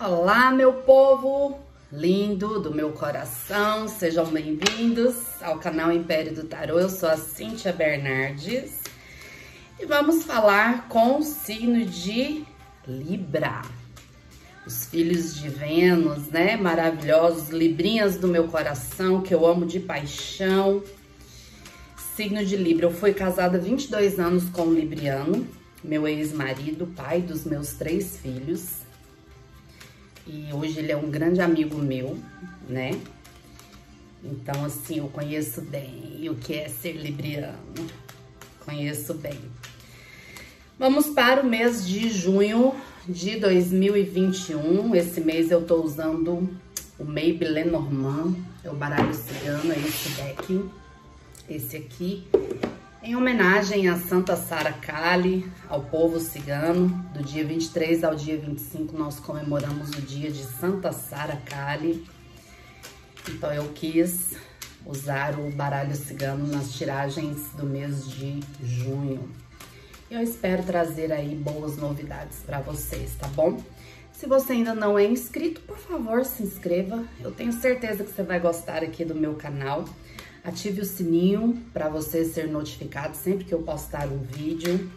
[0.00, 1.58] Olá, meu povo
[1.90, 6.78] lindo do meu coração, sejam bem-vindos ao canal Império do Tarô.
[6.78, 8.80] Eu sou a Cíntia Bernardes
[9.76, 12.44] e vamos falar com o signo de
[12.86, 13.62] Libra.
[14.64, 16.56] Os filhos de Vênus, né?
[16.56, 20.80] Maravilhosos, librinhas do meu coração, que eu amo de paixão.
[22.14, 25.44] Signo de Libra, eu fui casada há 22 anos com o Libriano,
[25.82, 28.77] meu ex-marido, pai dos meus três filhos.
[30.28, 32.18] E hoje ele é um grande amigo meu,
[32.68, 32.90] né?
[34.22, 37.56] Então, assim, eu conheço bem o que é ser libriano.
[38.62, 39.40] Conheço bem.
[40.78, 42.74] Vamos para o mês de junho
[43.08, 44.94] de 2021.
[44.94, 46.46] Esse mês eu tô usando
[46.98, 50.64] o Maybe Lenormand, é o baralho cigano, é esse deck.
[51.48, 52.26] Esse aqui
[53.08, 58.98] em homenagem a Santa Sara Kali, ao povo cigano, do dia 23 ao dia 25
[58.98, 62.06] nós comemoramos o dia de Santa Sara Kali.
[63.26, 64.34] Então eu quis
[64.84, 69.26] usar o baralho cigano nas tiragens do mês de junho.
[70.10, 73.58] Eu espero trazer aí boas novidades para vocês, tá bom?
[74.12, 77.02] Se você ainda não é inscrito, por favor, se inscreva.
[77.22, 79.86] Eu tenho certeza que você vai gostar aqui do meu canal.
[80.48, 84.90] Ative o sininho para você ser notificado sempre que eu postar um vídeo.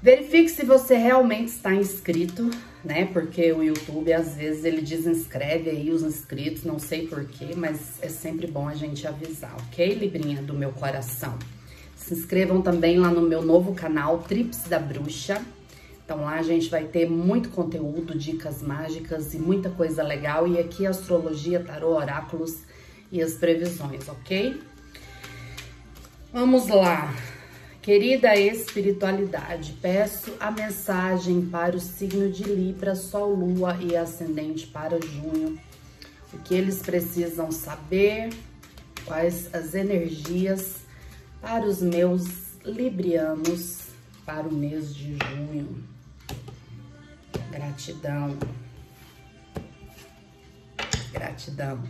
[0.00, 2.48] Verifique se você realmente está inscrito,
[2.84, 3.06] né?
[3.06, 8.08] Porque o YouTube, às vezes, ele desinscreve aí os inscritos, não sei porquê, mas é
[8.08, 11.36] sempre bom a gente avisar, ok, Librinha do meu coração?
[11.96, 15.44] Se inscrevam também lá no meu novo canal, Trips da Bruxa.
[16.04, 20.46] Então lá a gente vai ter muito conteúdo, dicas mágicas e muita coisa legal.
[20.46, 22.58] E aqui astrologia, tarô, oráculos
[23.10, 24.60] e as previsões, ok?
[26.32, 27.14] Vamos lá.
[27.82, 35.00] Querida espiritualidade, peço a mensagem para o signo de Libra, Sol, Lua e Ascendente para
[35.00, 35.58] junho.
[36.32, 38.30] O que eles precisam saber,
[39.04, 40.76] quais as energias
[41.40, 43.88] para os meus librianos
[44.24, 45.82] para o mês de junho.
[47.50, 48.38] Gratidão.
[51.12, 51.82] Gratidão.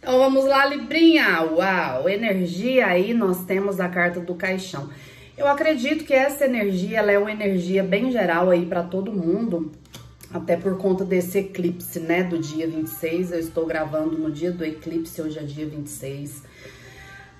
[0.00, 1.42] Então vamos lá, Librinha.
[1.42, 4.88] Uau, energia aí, nós temos a carta do caixão.
[5.36, 9.70] Eu acredito que essa energia, ela é uma energia bem geral aí para todo mundo,
[10.32, 13.32] até por conta desse eclipse, né, do dia 26.
[13.32, 16.44] Eu estou gravando no dia do eclipse, hoje é dia 26.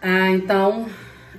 [0.02, 0.86] Ah, então,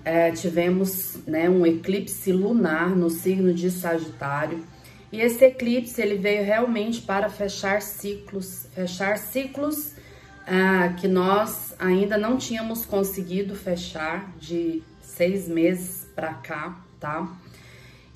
[0.03, 4.63] é, tivemos, né, um eclipse lunar no signo de Sagitário.
[5.11, 10.00] E esse eclipse, ele veio realmente para fechar ciclos, fechar ciclos
[10.47, 17.27] ah, que nós ainda não tínhamos conseguido fechar de seis meses para cá, tá?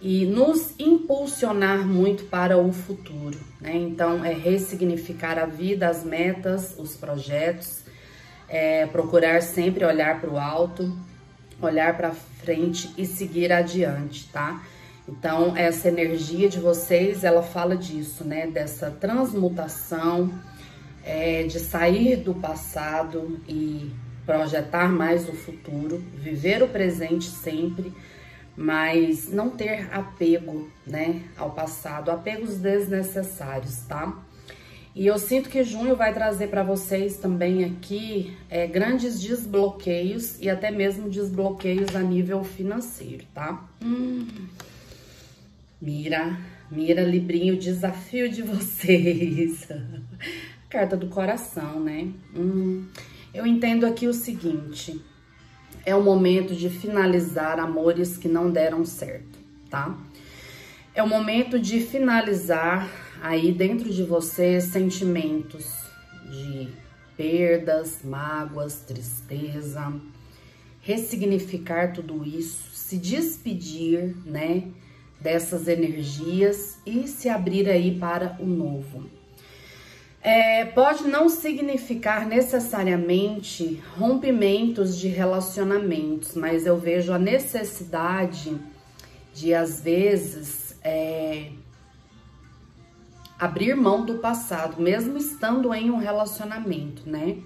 [0.02, 3.76] E nos impulsionar muito para o futuro, né?
[3.76, 7.84] Então, é ressignificar a vida, as metas, os projetos,
[8.48, 10.96] é procurar sempre olhar para o alto,
[11.62, 14.62] olhar para frente e seguir adiante, tá?
[15.08, 18.48] Então, essa energia de vocês, ela fala disso, né?
[18.48, 20.34] Dessa transmutação,
[21.06, 23.92] é, de sair do passado e
[24.26, 27.94] projetar mais o futuro, viver o presente sempre,
[28.58, 34.20] mas não ter apego, né, ao passado, apegos desnecessários, tá?
[34.96, 40.50] E eu sinto que junho vai trazer para vocês também aqui é, grandes desbloqueios e
[40.50, 43.68] até mesmo desbloqueios a nível financeiro, tá?
[43.84, 44.26] Hum.
[45.82, 46.40] Mira,
[46.72, 49.68] mira, Librinho, desafio de vocês.
[50.76, 52.10] Carta do coração, né?
[52.36, 52.86] Hum,
[53.34, 55.02] eu entendo aqui o seguinte:
[55.86, 59.98] é o momento de finalizar amores que não deram certo, tá?
[60.94, 62.92] É o momento de finalizar
[63.22, 65.74] aí dentro de você sentimentos
[66.30, 66.68] de
[67.16, 69.94] perdas, mágoas, tristeza,
[70.82, 74.68] ressignificar tudo isso, se despedir, né,
[75.22, 79.15] dessas energias e se abrir aí para o novo.
[80.28, 88.58] É, pode não significar necessariamente rompimentos de relacionamentos, mas eu vejo a necessidade
[89.36, 91.52] de, às vezes, é,
[93.38, 97.38] abrir mão do passado, mesmo estando em um relacionamento, né?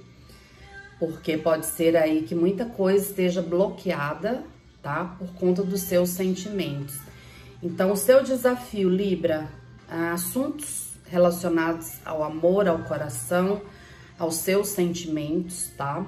[0.97, 4.41] Porque pode ser aí que muita coisa esteja bloqueada,
[4.81, 5.17] tá?
[5.19, 6.97] Por conta dos seus sentimentos.
[7.61, 9.49] Então, o seu desafio, Libra,
[9.89, 13.61] assuntos relacionados ao amor, ao coração,
[14.17, 16.05] aos seus sentimentos, tá?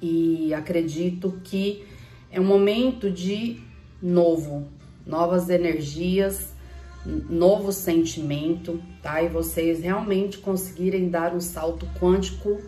[0.00, 1.84] E acredito que
[2.30, 3.60] é um momento de
[4.00, 4.68] novo,
[5.06, 6.52] novas energias,
[7.04, 9.22] novo sentimento, tá?
[9.22, 12.60] E vocês realmente conseguirem dar um salto quântico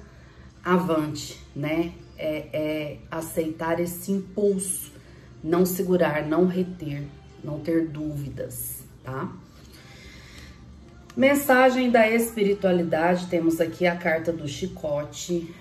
[0.64, 1.92] avante, né?
[2.18, 4.92] É, é aceitar esse impulso,
[5.42, 7.04] não segurar, não reter,
[7.42, 9.32] não ter dúvidas, tá?
[11.16, 15.52] Mensagem da espiritualidade, temos aqui a carta do chicote.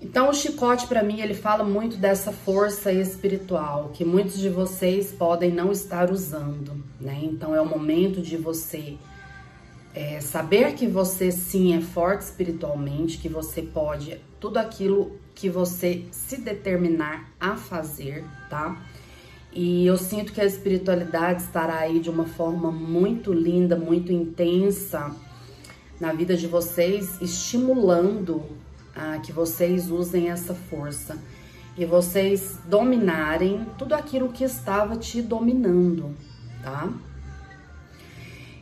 [0.00, 5.10] Então, o chicote, para mim, ele fala muito dessa força espiritual que muitos de vocês
[5.10, 7.18] podem não estar usando, né?
[7.20, 8.96] Então, é o momento de você
[9.92, 16.04] é, saber que você sim é forte espiritualmente, que você pode tudo aquilo que você
[16.12, 18.80] se determinar a fazer, tá?
[19.60, 25.12] E eu sinto que a espiritualidade estará aí de uma forma muito linda, muito intensa
[26.00, 28.44] na vida de vocês, estimulando
[28.94, 31.18] a que vocês usem essa força
[31.76, 36.14] e vocês dominarem tudo aquilo que estava te dominando,
[36.62, 36.88] tá?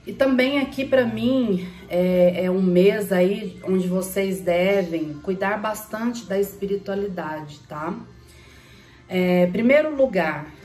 [0.07, 6.25] E também aqui para mim é, é, um mês aí onde vocês devem cuidar bastante
[6.25, 7.95] da espiritualidade, tá?
[9.07, 10.56] É, primeiro lugar,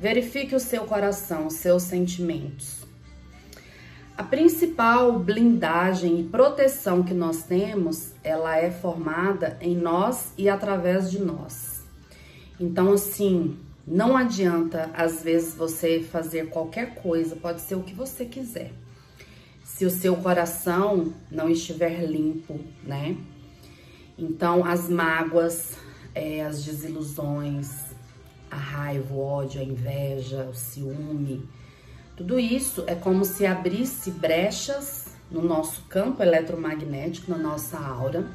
[0.00, 2.78] verifique o seu coração, seus sentimentos.
[4.16, 11.10] A principal blindagem e proteção que nós temos, ela é formada em nós e através
[11.10, 11.84] de nós.
[12.58, 13.56] Então, assim,
[13.86, 18.72] não adianta às vezes você fazer qualquer coisa, pode ser o que você quiser.
[19.64, 23.16] Se o seu coração não estiver limpo, né?
[24.18, 25.76] Então, as mágoas,
[26.12, 27.87] é, as desilusões,
[28.50, 31.48] a raiva, o ódio, a inveja, o ciúme,
[32.18, 38.26] tudo isso é como se abrisse brechas no nosso campo eletromagnético, na nossa aura.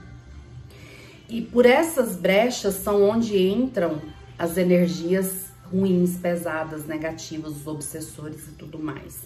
[1.27, 4.01] E por essas brechas são onde entram
[4.39, 9.23] as energias ruins, pesadas, negativas, os obsessores e tudo mais.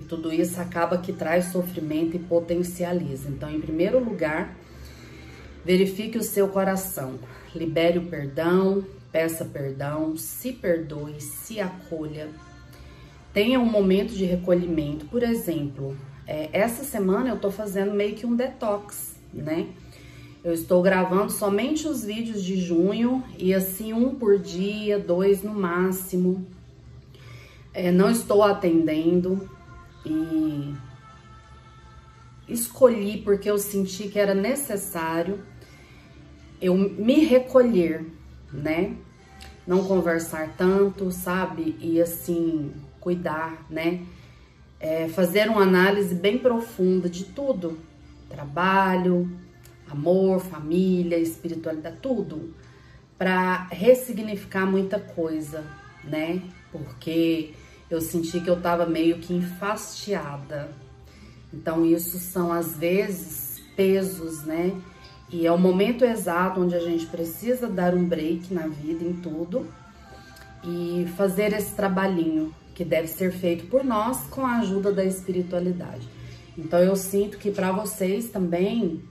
[0.00, 3.28] E tudo isso acaba que traz sofrimento e potencializa.
[3.28, 4.56] Então, em primeiro lugar,
[5.64, 7.20] verifique o seu coração,
[7.54, 12.30] libere o perdão, peça perdão, se perdoe, se acolha
[13.32, 15.06] tenha um momento de recolhimento.
[15.06, 19.68] Por exemplo, é, essa semana eu tô fazendo meio que um detox, né?
[20.44, 25.54] Eu estou gravando somente os vídeos de junho e assim um por dia, dois no
[25.54, 26.46] máximo.
[27.72, 29.48] É, não estou atendendo
[30.04, 30.74] e
[32.48, 35.38] escolhi porque eu senti que era necessário
[36.60, 38.06] eu me recolher,
[38.52, 38.96] né?
[39.66, 41.76] Não conversar tanto, sabe?
[41.80, 44.02] E assim, cuidar, né?
[44.80, 47.78] É, fazer uma análise bem profunda de tudo:
[48.28, 49.30] trabalho,
[49.88, 52.54] amor, família, espiritualidade, tudo,
[53.18, 55.64] para ressignificar muita coisa,
[56.04, 56.42] né?
[56.72, 57.52] Porque
[57.88, 60.70] eu senti que eu tava meio que enfastiada.
[61.52, 64.72] Então, isso são às vezes pesos, né?
[65.32, 69.14] E é o momento exato onde a gente precisa dar um break na vida, em
[69.14, 69.66] tudo,
[70.62, 76.06] e fazer esse trabalhinho que deve ser feito por nós com a ajuda da espiritualidade.
[76.56, 79.02] Então eu sinto que para vocês também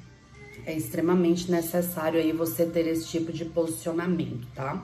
[0.66, 4.84] é extremamente necessário aí você ter esse tipo de posicionamento, tá?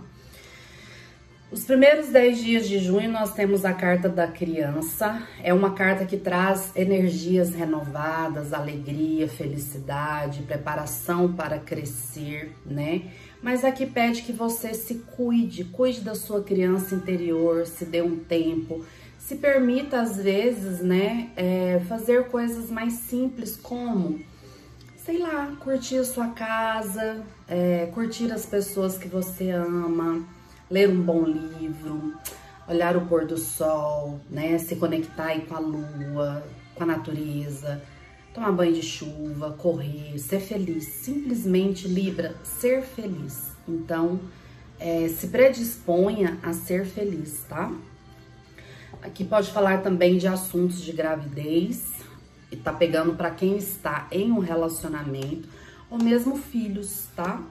[1.49, 5.25] Os primeiros 10 dias de junho nós temos a carta da criança.
[5.41, 13.03] É uma carta que traz energias renovadas, alegria, felicidade, preparação para crescer, né?
[13.41, 18.17] Mas aqui pede que você se cuide, cuide da sua criança interior, se dê um
[18.17, 18.83] tempo,
[19.17, 24.19] se permita às vezes, né, é, fazer coisas mais simples como,
[24.97, 30.27] sei lá, curtir a sua casa, é, curtir as pessoas que você ama,
[30.69, 32.13] ler um bom livro,
[32.67, 36.43] olhar o pôr do sol, né, se conectar com a lua,
[36.75, 37.81] com a natureza
[38.37, 40.85] tomar banho de chuva, correr, ser feliz.
[40.85, 43.51] Simplesmente, Libra, ser feliz.
[43.67, 44.19] Então,
[44.79, 47.73] é, se predisponha a ser feliz, tá?
[49.01, 51.93] Aqui pode falar também de assuntos de gravidez,
[52.51, 55.49] e tá pegando para quem está em um relacionamento,
[55.89, 57.41] ou mesmo filhos, tá?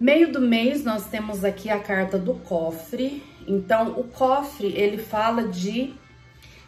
[0.00, 3.20] Meio do mês, nós temos aqui a carta do cofre.
[3.48, 5.92] Então, o cofre, ele fala de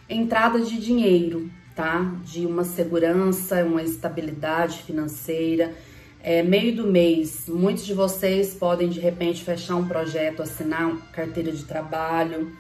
[0.09, 2.13] entrada de dinheiro, tá?
[2.25, 5.73] De uma segurança, uma estabilidade financeira.
[6.21, 11.53] É, meio do mês, muitos de vocês podem de repente fechar um projeto, assinar carteira
[11.53, 12.51] de trabalho,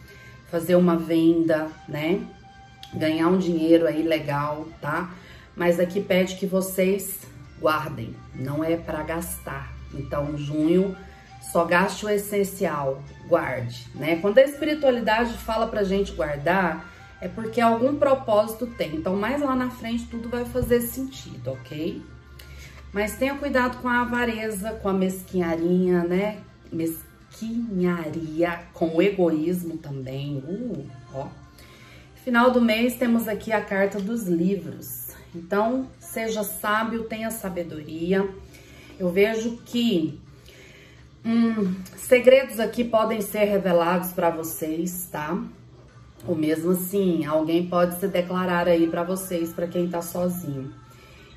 [0.53, 2.21] fazer uma venda, né?
[2.95, 5.13] Ganhar um dinheiro aí legal, tá?
[5.57, 7.19] Mas aqui pede que vocês
[7.61, 9.70] guardem, não é para gastar.
[9.95, 10.97] Então, junho
[11.41, 14.17] Só gaste o essencial, guarde, né?
[14.17, 16.89] Quando a espiritualidade fala pra gente guardar,
[17.21, 18.97] é porque algum propósito tem.
[18.97, 22.03] Então, mais lá na frente, tudo vai fazer sentido, ok?
[22.93, 26.39] Mas tenha cuidado com a avareza, com a mesquinharia, né?
[26.73, 30.39] Mesquinharia, com o egoísmo também.
[30.39, 31.29] Uh, ó.
[32.25, 35.09] Final do mês, temos aqui a carta dos livros.
[35.35, 38.29] Então, seja sábio, tenha sabedoria.
[39.01, 40.21] Eu vejo que
[41.25, 45.43] hum, segredos aqui podem ser revelados para vocês, tá?
[46.29, 50.71] Ou mesmo assim, alguém pode se declarar aí para vocês, para quem tá sozinho.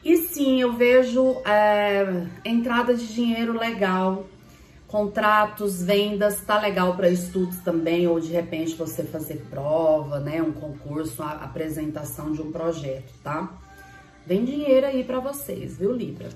[0.04, 4.28] E sim, eu vejo é, entrada de dinheiro legal,
[4.86, 10.52] contratos, vendas, tá legal para estudos também, ou de repente você fazer prova, né, um
[10.52, 13.50] concurso, apresentação de um projeto, tá?
[14.28, 16.28] Vem dinheiro aí para vocês, viu, Libra?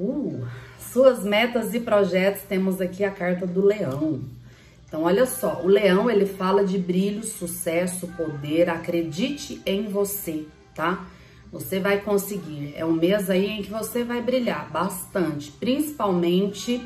[0.00, 0.46] Uh,
[0.78, 4.22] suas metas e projetos, temos aqui a carta do leão.
[4.88, 11.06] Então, olha só, o leão, ele fala de brilho, sucesso, poder, acredite em você, tá?
[11.52, 12.72] Você vai conseguir.
[12.74, 16.82] É um mês aí em que você vai brilhar bastante, principalmente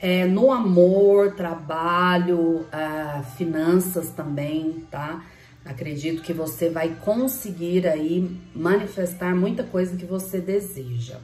[0.00, 5.22] é, no amor, trabalho, é, finanças também, tá?
[5.64, 11.18] Acredito que você vai conseguir aí manifestar muita coisa que você deseja.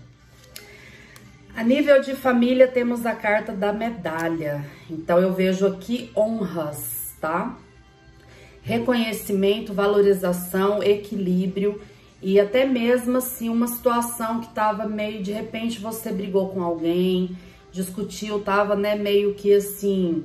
[1.54, 4.64] A nível de família, temos a carta da medalha.
[4.88, 7.58] Então, eu vejo aqui honras, tá?
[8.62, 11.80] Reconhecimento, valorização, equilíbrio
[12.22, 17.36] e até mesmo assim uma situação que tava meio de repente você brigou com alguém,
[17.72, 20.24] discutiu, tava né, meio que assim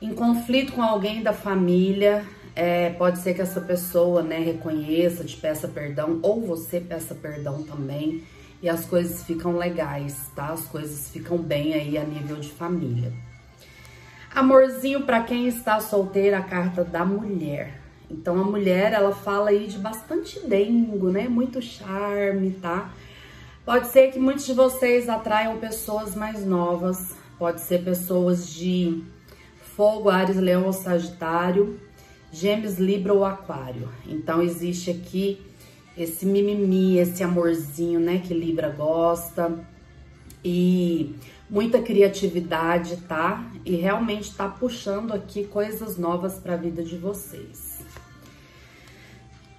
[0.00, 2.24] em conflito com alguém da família.
[2.54, 7.62] É, pode ser que essa pessoa né, reconheça, te peça perdão, ou você peça perdão
[7.62, 8.22] também
[8.62, 10.48] e as coisas ficam legais, tá?
[10.48, 13.12] As coisas ficam bem aí a nível de família.
[14.34, 17.80] Amorzinho para quem está solteira, a carta da mulher.
[18.10, 21.28] Então a mulher, ela fala aí de bastante dengo, né?
[21.28, 22.92] Muito charme, tá?
[23.64, 29.02] Pode ser que muitos de vocês atraiam pessoas mais novas, pode ser pessoas de
[29.76, 31.78] fogo, Ares, Leão ou Sagitário,
[32.32, 33.88] Gêmeos, Libra ou Aquário.
[34.06, 35.40] Então existe aqui
[35.96, 39.58] esse mimimi, esse amorzinho, né, que Libra gosta.
[40.44, 41.14] E
[41.50, 43.44] muita criatividade, tá?
[43.64, 47.80] E realmente tá puxando aqui coisas novas para a vida de vocês.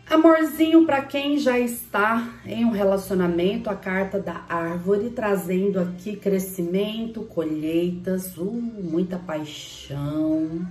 [0.10, 7.22] Amorzinho para quem já está em um relacionamento, a carta da árvore trazendo aqui crescimento,
[7.22, 10.68] colheitas, uh, muita paixão,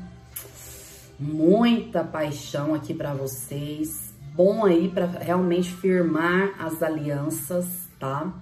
[1.19, 4.10] muita paixão aqui para vocês
[4.41, 7.67] bom aí para realmente firmar as alianças,
[7.99, 8.33] tá?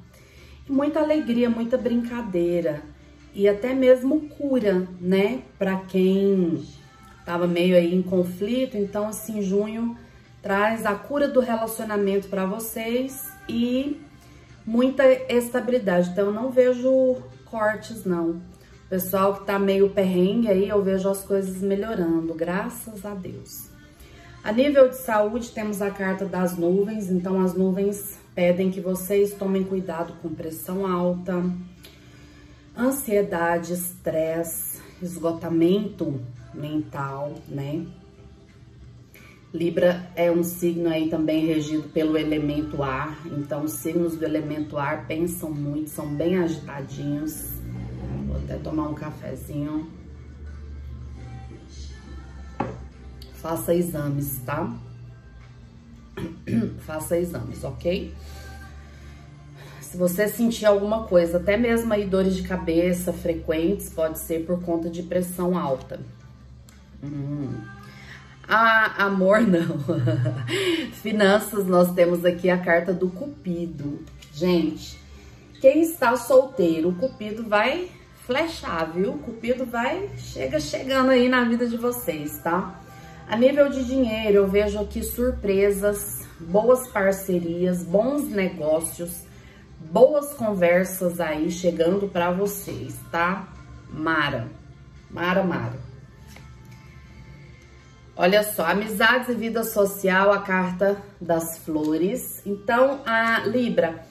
[0.64, 2.82] E muita alegria, muita brincadeira
[3.34, 5.42] e até mesmo cura, né?
[5.58, 6.64] Para quem
[7.26, 9.98] tava meio aí em conflito, então assim, junho
[10.40, 14.00] traz a cura do relacionamento para vocês e
[14.64, 16.10] muita estabilidade.
[16.10, 18.40] Então eu não vejo cortes não.
[18.88, 23.77] Pessoal que tá meio perrengue aí, eu vejo as coisas melhorando, graças a Deus.
[24.48, 29.34] A nível de saúde, temos a carta das nuvens, então as nuvens pedem que vocês
[29.34, 31.44] tomem cuidado com pressão alta,
[32.74, 36.18] ansiedade, estresse, esgotamento
[36.54, 37.84] mental, né?
[39.52, 44.78] Libra é um signo aí também regido pelo elemento ar, então os signos do elemento
[44.78, 47.50] ar pensam muito, são bem agitadinhos.
[48.26, 49.90] Vou até tomar um cafezinho.
[53.48, 54.70] Faça exames, tá?
[56.84, 58.12] faça exames, ok?
[59.80, 64.62] Se você sentir alguma coisa, até mesmo aí dores de cabeça frequentes, pode ser por
[64.62, 65.98] conta de pressão alta.
[67.02, 67.54] Hum.
[68.46, 69.78] Ah, amor não.
[70.92, 74.04] Finanças, nós temos aqui a carta do Cupido.
[74.30, 75.00] Gente,
[75.58, 77.88] quem está solteiro, o Cupido vai
[78.26, 79.12] flechar, viu?
[79.12, 82.78] O Cupido vai, chega chegando aí na vida de vocês, tá?
[83.28, 89.26] A nível de dinheiro, eu vejo aqui surpresas, boas parcerias, bons negócios,
[89.78, 93.46] boas conversas aí chegando para vocês, tá?
[93.90, 94.48] Mara,
[95.10, 95.78] Mara, Mara.
[98.16, 102.40] Olha só, amizades e vida social, a carta das flores.
[102.46, 104.06] Então, a Libra,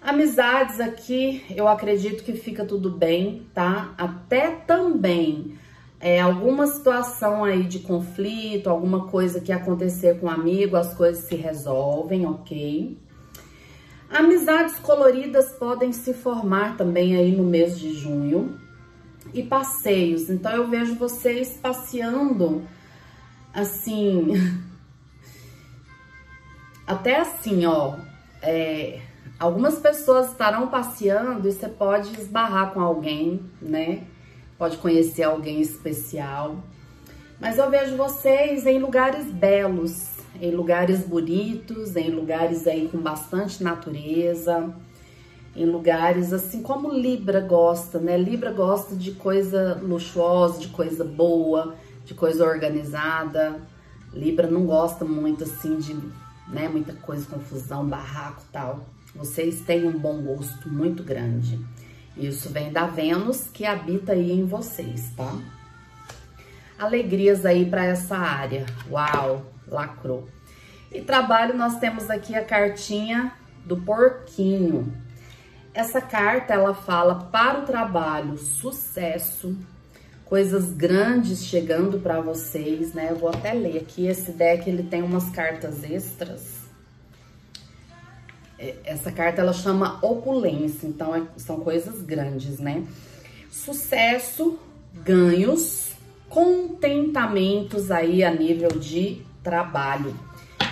[0.00, 3.92] amizades aqui, eu acredito que fica tudo bem, tá?
[3.98, 5.58] Até também
[6.04, 11.24] é, alguma situação aí de conflito, alguma coisa que acontecer com um amigo, as coisas
[11.24, 12.98] se resolvem, ok?
[14.10, 18.60] Amizades coloridas podem se formar também aí no mês de junho.
[19.32, 20.28] e passeios.
[20.28, 22.62] Então eu vejo vocês passeando
[23.54, 24.34] assim,
[26.86, 27.96] até assim, ó,
[28.42, 29.00] é,
[29.38, 34.04] algumas pessoas estarão passeando e você pode esbarrar com alguém, né?
[34.58, 36.58] Pode conhecer alguém especial.
[37.40, 43.62] Mas eu vejo vocês em lugares belos, em lugares bonitos, em lugares aí com bastante
[43.62, 44.72] natureza,
[45.56, 48.16] em lugares assim como Libra gosta, né?
[48.16, 53.60] Libra gosta de coisa luxuosa, de coisa boa, de coisa organizada.
[54.12, 55.94] Libra não gosta muito assim de,
[56.48, 58.84] né, muita coisa, confusão, barraco tal.
[59.14, 61.58] Vocês têm um bom gosto muito grande.
[62.16, 65.36] Isso vem da Vênus que habita aí em vocês, tá?
[66.78, 68.66] Alegrias aí para essa área.
[68.90, 70.28] Uau, lacrou.
[70.92, 73.32] E trabalho, nós temos aqui a cartinha
[73.64, 74.92] do porquinho.
[75.72, 79.56] Essa carta, ela fala para o trabalho, sucesso,
[80.24, 83.08] coisas grandes chegando para vocês, né?
[83.10, 86.63] Eu vou até ler aqui, esse deck, ele tem umas cartas extras.
[88.64, 92.82] É, essa carta, ela chama opulência, então é, são coisas grandes, né?
[93.50, 94.58] Sucesso,
[94.94, 95.92] ganhos,
[96.30, 100.18] contentamentos aí a nível de trabalho.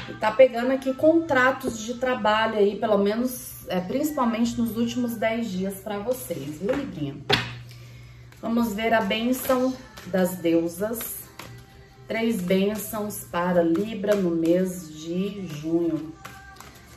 [0.08, 5.50] E tá pegando aqui contratos de trabalho aí, pelo menos, é, principalmente nos últimos 10
[5.50, 7.16] dias para vocês, viu, Librinha?
[8.40, 9.74] Vamos ver a bênção
[10.06, 11.24] das deusas.
[12.08, 16.12] Três bênçãos para Libra no mês de junho.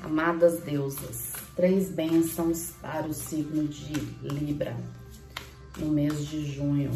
[0.04, 4.78] Amadas deusas, três bênçãos para o signo de Libra
[5.78, 6.92] no mês de junho.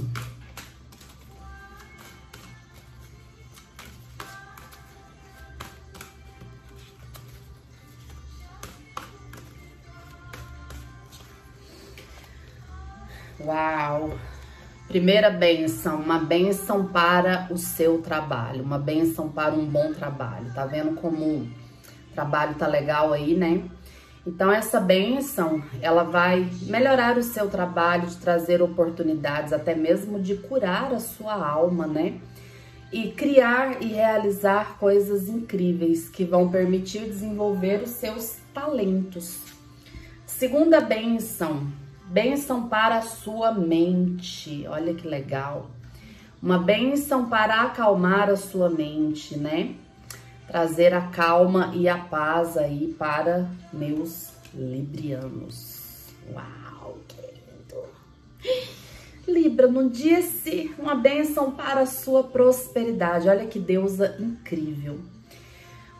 [13.41, 14.17] Uau!
[14.87, 20.51] Primeira benção, uma benção para o seu trabalho, uma benção para um bom trabalho.
[20.53, 21.47] Tá vendo como
[22.13, 23.63] trabalho tá legal aí, né?
[24.25, 30.35] Então essa benção, ela vai melhorar o seu trabalho, de trazer oportunidades, até mesmo de
[30.35, 32.19] curar a sua alma, né?
[32.91, 39.39] E criar e realizar coisas incríveis que vão permitir desenvolver os seus talentos.
[40.25, 41.67] Segunda benção,
[42.09, 44.65] Bênção para a sua mente.
[44.67, 45.69] Olha que legal.
[46.41, 49.75] Uma bênção para acalmar a sua mente, né?
[50.49, 56.07] Trazer a calma e a paz aí para meus librianos.
[56.33, 57.83] Uau, que lindo.
[59.27, 63.29] Libra, não disse uma bênção para a sua prosperidade.
[63.29, 64.99] Olha que deusa incrível.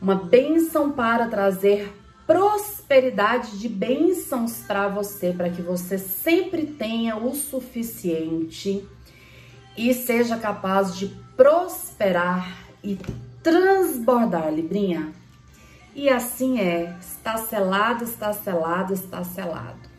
[0.02, 1.94] Uma bênção para trazer
[2.26, 8.88] prosperidade de bênçãos para você, para que você sempre tenha o suficiente
[9.78, 12.98] e seja capaz de prosperar e
[13.50, 15.12] transbordar, Librinha.
[15.96, 19.90] E assim é, está selado, está selado, está selado.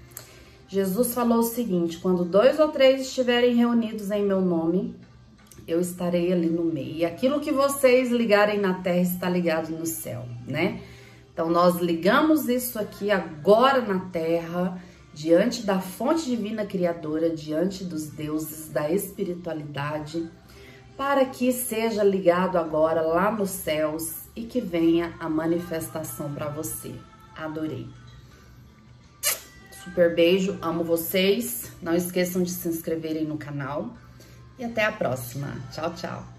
[0.68, 4.94] Jesus falou o seguinte: quando dois ou três estiverem reunidos em meu nome,
[5.66, 6.94] eu estarei ali no meio.
[6.94, 10.80] E aquilo que vocês ligarem na terra está ligado no céu, né?
[11.32, 14.80] Então, nós ligamos isso aqui agora na terra,
[15.12, 20.28] diante da fonte divina criadora, diante dos deuses da espiritualidade,
[21.00, 26.94] para que seja ligado agora lá nos céus e que venha a manifestação para você.
[27.34, 27.88] Adorei.
[29.82, 31.72] Super beijo, amo vocês.
[31.80, 33.94] Não esqueçam de se inscreverem no canal
[34.58, 35.56] e até a próxima.
[35.72, 36.30] Tchau, tchau.